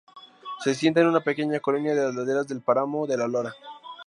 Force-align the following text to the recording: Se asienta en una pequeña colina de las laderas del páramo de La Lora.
Se 0.63 0.71
asienta 0.71 1.01
en 1.01 1.05
una 1.09 1.19
pequeña 1.23 1.59
colina 1.59 1.91
de 1.93 2.01
las 2.05 2.15
laderas 2.15 2.47
del 2.47 2.59
páramo 2.63 3.05
de 3.05 3.17
La 3.17 3.27
Lora. 3.27 3.53